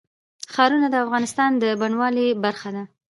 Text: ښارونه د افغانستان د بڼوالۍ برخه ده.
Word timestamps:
ښارونه 0.53 0.87
د 0.91 0.95
افغانستان 1.05 1.51
د 1.61 1.63
بڼوالۍ 1.79 2.27
برخه 2.43 2.69
ده. 2.75 2.83